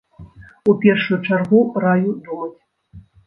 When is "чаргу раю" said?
1.27-2.15